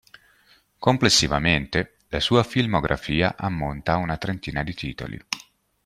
Complessivamente, 0.79 1.97
la 2.07 2.19
sua 2.19 2.41
filmografia 2.43 3.35
ammonta 3.37 3.93
a 3.93 3.97
una 3.97 4.17
trentina 4.17 4.63
di 4.63 4.73
titoli. 4.73 5.21